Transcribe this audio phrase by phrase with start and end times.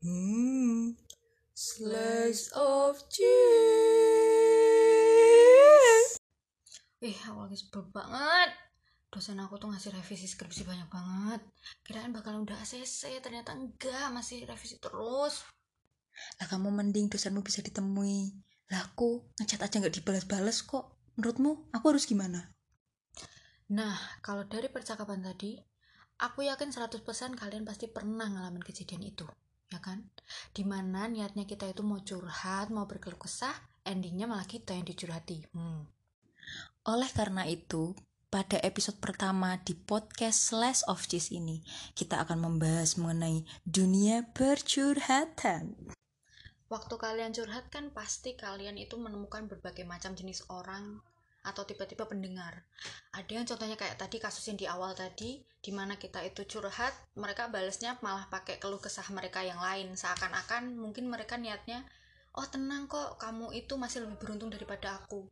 [0.00, 0.96] Hmm.
[1.52, 3.28] Slice of cheese.
[7.04, 8.48] Eh, aku lagi sebel banget.
[9.12, 11.44] Dosen aku tuh ngasih revisi skripsi banyak banget.
[11.84, 15.44] Kirain bakal udah ACC, ternyata enggak, masih revisi terus.
[16.40, 18.32] Lah kamu mending dosenmu bisa ditemui.
[18.72, 20.96] Lah aku ngechat aja nggak dibalas-balas kok.
[21.20, 22.56] Menurutmu aku harus gimana?
[23.76, 25.60] Nah, kalau dari percakapan tadi,
[26.24, 27.04] aku yakin 100%
[27.36, 29.28] kalian pasti pernah ngalamin kejadian itu
[29.70, 30.06] ya kan?
[30.50, 35.48] Di mana niatnya kita itu mau curhat mau berkeluh kesah endingnya malah kita yang dicurhati
[35.50, 35.82] hmm.
[36.88, 37.96] oleh karena itu
[38.30, 41.64] pada episode pertama di podcast Slash of Cheese ini
[41.98, 45.74] kita akan membahas mengenai dunia percurhatan
[46.70, 51.02] waktu kalian curhat kan pasti kalian itu menemukan berbagai macam jenis orang
[51.40, 52.64] atau tiba-tiba pendengar.
[53.16, 56.92] Ada yang contohnya kayak tadi kasus yang di awal tadi, di mana kita itu curhat,
[57.16, 61.84] mereka balesnya malah pakai keluh kesah mereka yang lain, seakan-akan mungkin mereka niatnya,
[62.36, 65.28] oh tenang kok, kamu itu masih lebih beruntung daripada aku.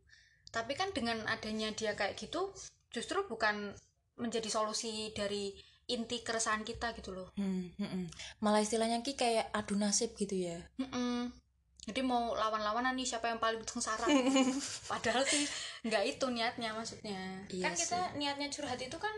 [0.49, 2.53] Tapi kan dengan adanya dia kayak gitu,
[2.89, 3.77] justru bukan
[4.17, 5.53] menjadi solusi dari
[5.89, 7.33] inti keresahan kita gitu loh.
[7.37, 8.05] Hmm, hmm, hmm.
[8.45, 10.57] Malah istilahnya ki kayak adu nasib gitu ya.
[10.77, 11.48] Hmm, hmm
[11.87, 14.05] jadi mau lawan-lawanan nih siapa yang paling sengsara
[14.91, 15.47] padahal sih
[15.87, 17.47] nggak itu niatnya maksudnya.
[17.47, 18.17] Iya kan kita sih.
[18.19, 19.15] niatnya curhat itu kan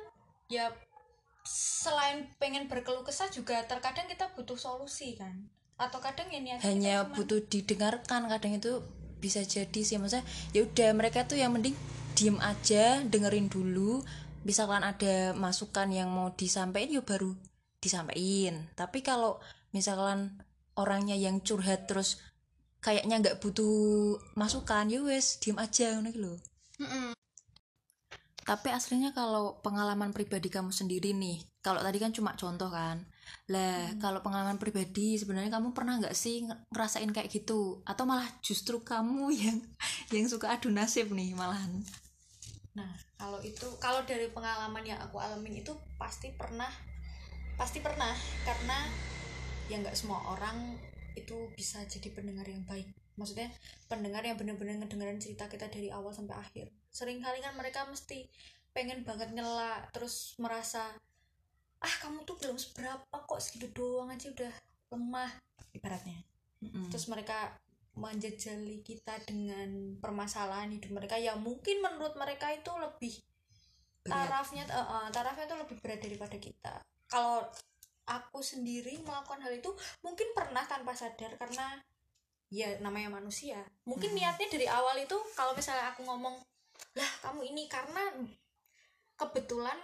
[0.47, 0.69] ya
[1.43, 5.49] selain pengen berkeluh kesah juga terkadang kita butuh solusi kan.
[5.75, 7.17] Atau kadang ya niatnya hanya cuman...
[7.17, 8.85] butuh didengarkan kadang itu
[9.17, 9.97] bisa jadi sih.
[9.97, 10.23] Maksudnya
[10.53, 11.73] ya udah mereka tuh yang mending
[12.13, 14.05] diem aja dengerin dulu.
[14.45, 17.33] Misalkan ada masukan yang mau disampaikan ya baru
[17.81, 18.69] disampaikan.
[18.77, 19.41] Tapi kalau
[19.73, 20.39] misalkan
[20.77, 22.21] orangnya yang curhat terus
[22.81, 26.33] kayaknya nggak butuh masukan ya wes diem aja ngono gitu
[26.81, 27.09] mm -mm.
[28.41, 33.05] tapi aslinya kalau pengalaman pribadi kamu sendiri nih kalau tadi kan cuma contoh kan
[33.53, 34.01] lah mm.
[34.01, 39.29] kalau pengalaman pribadi sebenarnya kamu pernah nggak sih ngerasain kayak gitu atau malah justru kamu
[39.45, 39.57] yang
[40.09, 41.85] yang suka adu nasib nih malahan
[42.73, 42.89] nah
[43.21, 46.71] kalau itu kalau dari pengalaman yang aku alamin itu pasti pernah
[47.61, 48.09] pasti pernah
[48.41, 48.89] karena
[49.69, 50.81] ya nggak semua orang
[51.15, 52.87] itu bisa jadi pendengar yang baik.
[53.19, 53.51] Maksudnya
[53.91, 56.71] pendengar yang benar-benar ngedengerin cerita kita dari awal sampai akhir.
[56.89, 58.27] Sering kali kan mereka mesti
[58.71, 60.95] pengen banget nyela terus merasa
[61.81, 64.53] ah kamu tuh belum seberapa kok segitu doang aja udah
[64.95, 65.31] lemah
[65.75, 66.23] ibaratnya.
[66.61, 66.93] Mm-hmm.
[66.93, 67.57] terus mereka
[67.97, 71.17] menjejali kita dengan permasalahan hidup mereka.
[71.17, 73.17] Yang mungkin menurut mereka itu lebih
[74.05, 76.73] tarafnya uh, uh, tarafnya itu lebih berat daripada kita.
[77.09, 77.49] Kalau
[78.11, 79.71] aku sendiri melakukan hal itu
[80.03, 81.79] mungkin pernah tanpa sadar karena
[82.51, 84.17] ya namanya manusia mungkin hmm.
[84.19, 86.35] niatnya dari awal itu kalau misalnya aku ngomong
[86.99, 88.11] lah kamu ini karena
[89.15, 89.79] kebetulan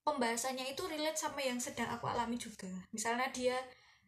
[0.00, 3.56] pembahasannya itu relate sama yang sedang aku alami juga misalnya dia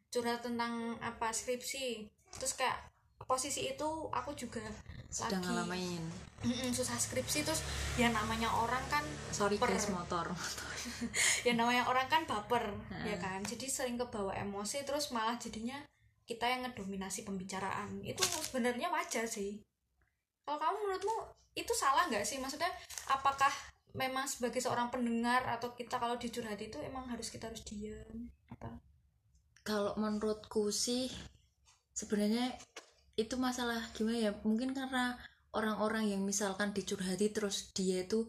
[0.08, 2.91] curhat tentang apa skripsi terus kayak
[3.26, 4.62] posisi itu aku juga
[5.12, 6.02] sedang lagi, ngalamin.
[6.72, 7.60] Susah skripsi terus
[8.00, 9.76] ya namanya orang kan sorry baper.
[9.76, 10.26] guys motor,
[11.46, 13.04] ya namanya orang kan baper hmm.
[13.06, 13.44] ya kan?
[13.44, 15.76] Jadi sering kebawa emosi terus malah jadinya
[16.24, 18.00] kita yang ngedominasi pembicaraan.
[18.00, 19.60] Itu sebenarnya wajar sih.
[20.42, 21.16] Kalau kamu menurutmu
[21.52, 22.40] itu salah nggak sih?
[22.40, 22.72] Maksudnya
[23.12, 23.52] apakah
[23.92, 28.32] memang sebagai seorang pendengar atau kita kalau dicurhat itu emang harus kita harus diam?
[28.48, 28.80] Apa?
[29.62, 31.12] Kalau menurutku sih
[31.92, 32.56] sebenarnya
[33.16, 34.32] itu masalah gimana ya?
[34.44, 35.16] Mungkin karena
[35.52, 38.24] orang-orang yang misalkan dicurhati terus dia itu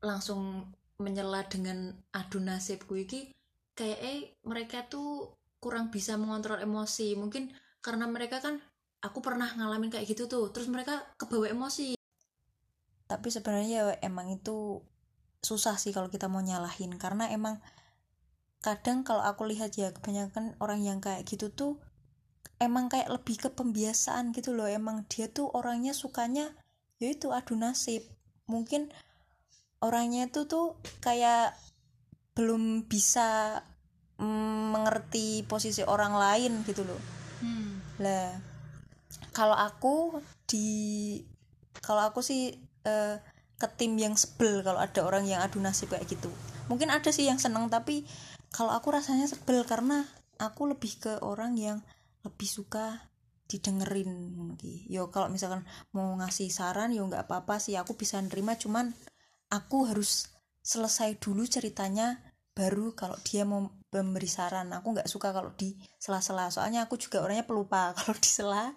[0.00, 0.70] langsung
[1.00, 3.32] menyela dengan adu nasibku iki
[3.74, 7.16] kayak eh mereka tuh kurang bisa mengontrol emosi.
[7.18, 8.60] Mungkin karena mereka kan
[9.00, 10.52] aku pernah ngalamin kayak gitu tuh.
[10.54, 11.96] Terus mereka kebawa emosi.
[13.10, 14.84] Tapi sebenarnya ya emang itu
[15.42, 16.94] susah sih kalau kita mau nyalahin.
[17.00, 17.58] Karena emang
[18.60, 21.80] kadang kalau aku lihat ya kebanyakan orang yang kayak gitu tuh
[22.60, 24.68] emang kayak lebih ke pembiasaan gitu loh.
[24.68, 26.52] Emang dia tuh orangnya sukanya
[27.00, 28.04] yaitu adu nasib.
[28.46, 28.92] Mungkin
[29.80, 31.56] orangnya itu tuh kayak
[32.36, 33.60] belum bisa
[34.20, 37.00] mm, mengerti posisi orang lain gitu loh.
[37.40, 37.80] Hmm.
[37.96, 38.36] lah
[39.32, 41.16] kalau aku di
[41.80, 42.52] kalau aku sih
[42.84, 43.16] uh,
[43.56, 46.28] ke tim yang sebel kalau ada orang yang adu nasib kayak gitu.
[46.68, 48.04] Mungkin ada sih yang seneng tapi
[48.52, 50.04] kalau aku rasanya sebel karena
[50.40, 51.78] aku lebih ke orang yang
[52.26, 53.10] lebih suka
[53.50, 54.14] didengerin
[54.86, 58.94] yo kalau misalkan mau ngasih saran yo nggak apa-apa sih aku bisa nerima cuman
[59.50, 60.30] aku harus
[60.62, 62.22] selesai dulu ceritanya
[62.54, 64.70] baru kalau dia mau memberi saran.
[64.70, 68.70] Aku nggak suka kalau di sela-sela soalnya aku juga orangnya pelupa kalau di sela.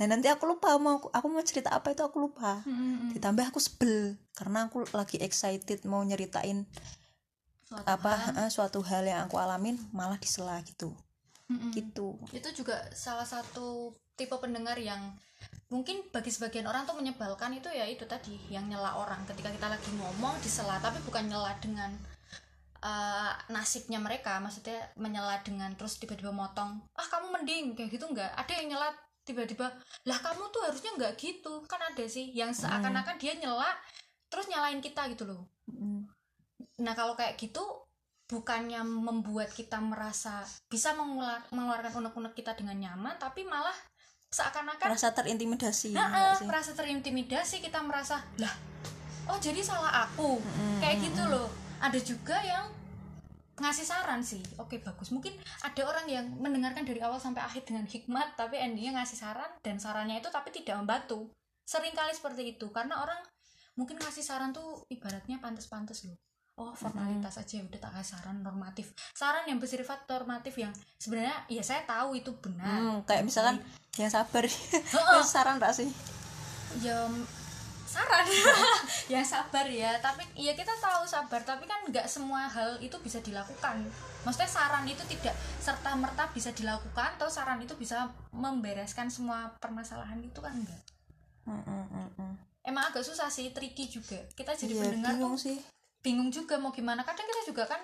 [0.00, 2.64] Nah nanti aku lupa mau aku mau cerita apa itu aku lupa.
[2.64, 3.12] Hmm.
[3.12, 6.64] ditambah aku sebel karena aku lagi excited mau nyeritain
[7.70, 8.48] suatu apa hal.
[8.50, 10.90] suatu hal yang aku alamin malah disela gitu
[11.50, 11.74] Mm-mm.
[11.74, 12.14] gitu.
[12.30, 15.18] Itu juga salah satu tipe pendengar yang
[15.66, 19.26] mungkin bagi sebagian orang tuh menyebalkan itu ya itu tadi yang nyela orang.
[19.26, 21.90] Ketika kita lagi ngomong disela tapi bukan nyela dengan
[22.86, 24.38] uh, nasibnya mereka.
[24.38, 28.30] Maksudnya menyela dengan terus tiba-tiba motong ah kamu mending kayak gitu nggak.
[28.38, 28.88] Ada yang nyela
[29.26, 29.66] tiba-tiba
[30.06, 31.66] lah kamu tuh harusnya nggak gitu.
[31.66, 33.74] Kan ada sih yang seakan-akan dia nyela
[34.30, 35.50] terus nyalain kita gitu loh.
[35.66, 36.06] Mm.
[36.86, 37.62] Nah kalau kayak gitu
[38.30, 43.74] bukannya membuat kita merasa bisa mengeluar- mengeluarkan unek-unek kita dengan nyaman, tapi malah
[44.30, 46.46] seakan-akan merasa terintimidasi Nah, sih?
[46.46, 48.54] merasa terintimidasi, kita merasa lah,
[49.26, 50.38] oh jadi salah aku,
[50.78, 51.50] kayak gitu loh.
[51.82, 52.70] Ada juga yang
[53.58, 55.10] ngasih saran sih, oke bagus.
[55.10, 59.50] Mungkin ada orang yang mendengarkan dari awal sampai akhir dengan hikmat, tapi endingnya ngasih saran
[59.60, 61.26] dan sarannya itu tapi tidak membantu.
[61.66, 63.18] Sering kali seperti itu karena orang
[63.74, 66.14] mungkin ngasih saran tuh ibaratnya pantas-pantas loh.
[66.60, 68.92] Oh formalitas aja udah tak kasih saran normatif.
[69.16, 70.68] Saran yang bersifat normatif yang
[71.00, 72.68] sebenarnya ya saya tahu itu benar.
[72.68, 73.64] Hmm, kayak misalkan
[73.98, 74.44] yang sabar
[74.94, 75.22] Heeh.
[75.26, 75.90] saran tak sih
[76.78, 77.10] ya
[77.90, 78.22] saran
[79.12, 83.18] ya sabar ya tapi ya kita tahu sabar tapi kan nggak semua hal itu bisa
[83.18, 83.82] dilakukan
[84.22, 90.22] maksudnya saran itu tidak serta merta bisa dilakukan atau saran itu bisa membereskan semua permasalahan
[90.22, 90.82] itu kan enggak
[91.48, 92.34] Mm, mm, mm, mm.
[92.68, 95.58] emang agak susah sih tricky juga kita jadi pendengar bingung tuh sih
[96.00, 97.04] bingung juga mau gimana.
[97.04, 97.80] Kadang kita juga kan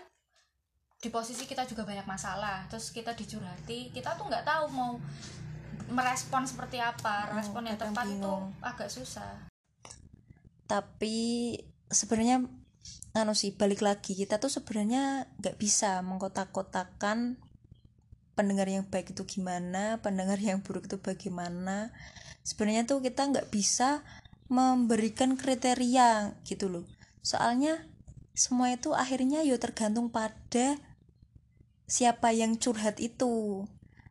[0.97, 4.97] di posisi kita juga banyak masalah terus kita dicurhati kita tuh nggak tahu mau
[5.93, 7.31] merespon seperti apa.
[7.31, 8.51] Hmm, respon yang tepat itu bingung.
[8.65, 9.47] agak susah.
[10.67, 11.17] Tapi
[11.87, 12.43] sebenarnya
[13.15, 17.39] anu sih balik lagi kita tuh sebenarnya nggak bisa mengkotak-kotakan
[18.37, 21.95] pendengar yang baik itu gimana pendengar yang buruk itu bagaimana.
[22.43, 24.03] Sebenarnya tuh kita nggak bisa
[24.47, 26.87] memberikan kriteria gitu loh.
[27.23, 27.83] Soalnya
[28.37, 30.77] semua itu akhirnya yo tergantung pada
[31.89, 33.65] siapa yang curhat itu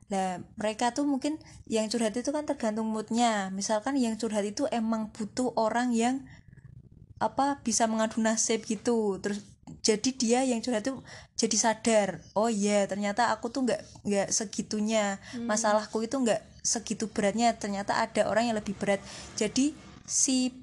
[0.06, 3.50] Nah, mereka tuh mungkin yang curhat itu kan tergantung moodnya.
[3.50, 6.22] Misalkan yang curhat itu emang butuh orang yang
[7.18, 9.18] apa bisa mengadu nasib gitu.
[9.18, 9.42] Terus
[9.82, 11.02] jadi dia yang curhat itu
[11.34, 12.10] jadi sadar.
[12.38, 15.18] Oh iya, ternyata aku tuh nggak nggak segitunya.
[15.42, 17.58] Masalahku itu nggak segitu beratnya.
[17.58, 19.02] Ternyata ada orang yang lebih berat.
[19.34, 19.74] Jadi
[20.06, 20.54] si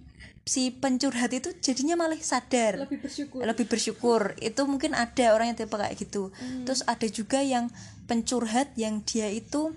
[0.43, 2.83] si pencurhat itu jadinya malah sadar.
[2.83, 3.41] Lebih bersyukur.
[3.47, 4.21] Lebih bersyukur.
[4.43, 6.35] Itu mungkin ada orang yang tipe kayak gitu.
[6.67, 7.71] Terus ada juga yang
[8.11, 9.75] pencurhat yang dia itu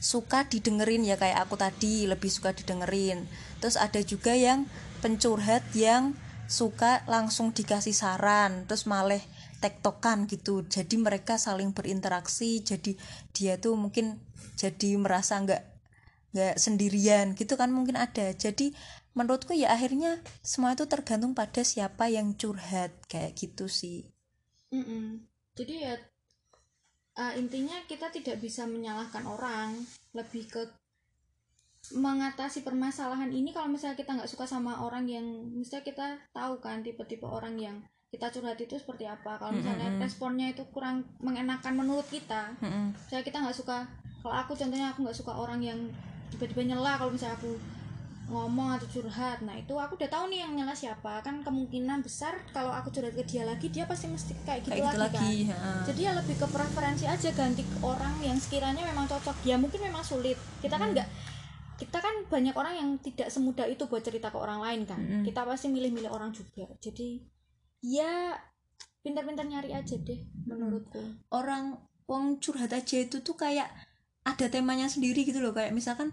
[0.00, 3.24] suka didengerin ya kayak aku tadi lebih suka didengerin.
[3.60, 4.68] Terus ada juga yang
[5.04, 6.16] pencurhat yang
[6.50, 9.20] suka langsung dikasih saran terus malah
[9.60, 10.64] tektokan gitu.
[10.64, 12.96] Jadi mereka saling berinteraksi jadi
[13.32, 14.18] dia tuh mungkin
[14.56, 15.62] jadi merasa nggak
[16.30, 18.32] nggak sendirian gitu kan mungkin ada.
[18.32, 18.72] Jadi
[19.20, 24.08] menurutku ya akhirnya semua itu tergantung pada siapa yang curhat kayak gitu sih
[24.72, 25.20] Mm-mm.
[25.52, 25.94] jadi ya
[27.20, 29.76] uh, intinya kita tidak bisa menyalahkan orang
[30.16, 30.62] lebih ke
[31.96, 36.84] mengatasi permasalahan ini kalau misalnya kita nggak suka sama orang yang misalnya kita tahu kan
[36.84, 37.76] tipe-tipe orang yang
[38.10, 42.92] kita curhat itu seperti apa kalau misalnya responnya itu kurang mengenakan menurut kita Mm-mm.
[43.06, 43.86] saya kita nggak suka
[44.20, 45.78] kalau aku contohnya aku nggak suka orang yang
[46.34, 47.56] tiba-tiba nyela kalau misalnya aku
[48.30, 49.42] ngomong atau curhat.
[49.42, 51.18] Nah itu aku udah tahu nih yang nyela siapa.
[51.20, 54.86] Kan kemungkinan besar kalau aku curhat ke dia lagi dia pasti mesti kayak gitu, kayak
[54.86, 55.70] gitu lagi, lagi kan ha.
[55.90, 59.42] jadi ya lebih ke preferensi aja ganti ke orang yang sekiranya memang cocok.
[59.42, 60.38] Ya mungkin memang sulit.
[60.62, 61.08] Kita kan nggak
[61.80, 65.00] kita kan banyak orang yang tidak semudah itu buat cerita ke orang lain kan?
[65.00, 65.24] Mm-mm.
[65.26, 66.70] kita pasti milih-milih orang juga.
[66.78, 67.24] Jadi
[67.82, 68.36] ya
[69.00, 71.00] pintar-pintar nyari aja deh menurutku.
[71.32, 73.66] Orang wong curhat aja itu tuh kayak
[74.22, 75.56] ada temanya sendiri gitu loh.
[75.56, 76.12] Kayak misalkan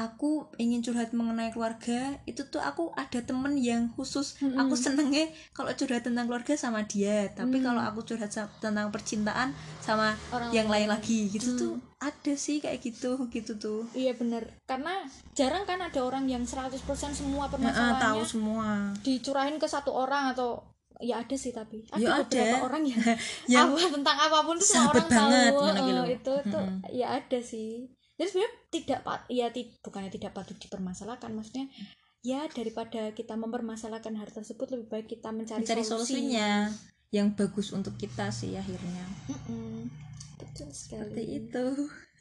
[0.00, 4.56] aku ingin curhat mengenai keluarga itu tuh aku ada temen yang khusus Mm-mm.
[4.56, 7.64] aku senengnya kalau curhat tentang keluarga sama dia tapi Mm.
[7.66, 10.90] kalau aku curhat tentang percintaan sama Orang yang lain lain.
[10.90, 11.58] lagi gitu Mm.
[11.58, 16.42] tuh ada sih kayak gitu gitu tuh Iya bener karena jarang kan ada orang yang
[16.42, 16.80] 100%
[17.12, 20.64] semua Heeh, tahu permasalahannya semua dicurahin ke satu orang atau
[20.98, 22.66] ya ada sih tapi ada Ya beberapa ada.
[22.66, 23.00] orang yang,
[23.52, 26.06] Yang apa tentang apa pun tuh semua orang banget, tahu gitu loh.
[26.06, 26.76] itu itu Mm-mm.
[26.90, 27.72] ya ada sih
[28.20, 31.72] jadi sebenarnya tidak pat ya ti- bukannya tidak patut dipermasalahkan maksudnya
[32.20, 36.20] ya daripada kita mempermasalahkan hal tersebut lebih baik kita mencari, mencari solusi.
[36.20, 36.68] solusinya
[37.08, 39.88] yang bagus untuk kita sih akhirnya Mm-mm.
[40.36, 41.64] betul sekali seperti itu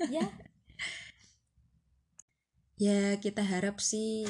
[0.08, 0.24] ya
[2.88, 4.24] ya kita harap sih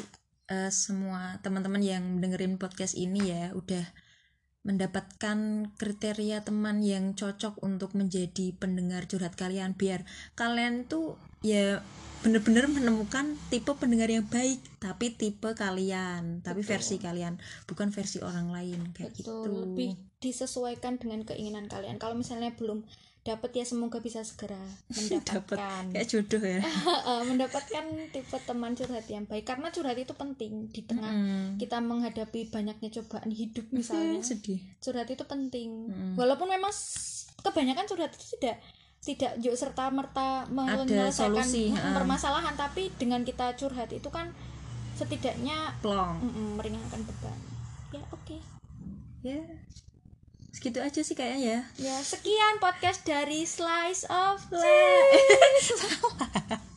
[0.49, 3.85] eh, semua teman-teman yang dengerin podcast ini ya udah
[4.67, 9.73] mendapatkan kriteria teman yang cocok untuk menjadi pendengar curhat kalian.
[9.73, 10.03] Biar
[10.35, 11.79] kalian tuh ya
[12.19, 16.71] bener-bener menemukan tipe pendengar yang baik tapi tipe kalian tapi Betul.
[16.75, 19.47] versi kalian bukan versi orang lain kayak betul.
[19.47, 19.55] gitu.
[19.63, 21.95] Lebih disesuaikan dengan keinginan kalian.
[21.95, 22.83] Kalau misalnya belum
[23.19, 24.55] dapat ya semoga bisa segera
[25.27, 25.83] dapat mendapatkan.
[25.91, 26.61] Kayak jodoh ya.
[27.29, 27.85] Mendapatkan
[28.15, 29.43] tipe teman curhat yang baik.
[29.43, 31.59] Karena curhat itu penting di tengah Mm.
[31.59, 34.23] kita menghadapi banyaknya cobaan hidup misalnya.
[34.23, 34.61] sedih.
[34.79, 35.91] Curhat itu penting.
[35.91, 36.13] Mm.
[36.15, 36.71] walaupun memang
[37.39, 38.59] kebanyakan curhat itu tidak
[38.99, 42.55] tidak juk serta merta menyelesaikan solusi, permasalahan.
[42.55, 44.31] Tapi dengan kita curhat itu kan
[44.95, 46.19] setidaknya plong.
[46.19, 47.39] Mm, mm, meringankan beban.
[47.91, 48.37] Ya oke.
[49.23, 49.39] Ya
[50.59, 55.71] segitu aja sih kayaknya ya ya sekian podcast dari slice of Cheese.